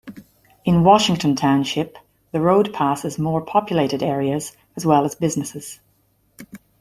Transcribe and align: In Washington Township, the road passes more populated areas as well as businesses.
In 0.65 0.83
Washington 0.83 1.35
Township, 1.35 1.95
the 2.31 2.41
road 2.41 2.73
passes 2.73 3.19
more 3.19 3.39
populated 3.39 4.01
areas 4.01 4.53
as 4.75 4.83
well 4.83 5.05
as 5.05 5.13
businesses. 5.13 5.79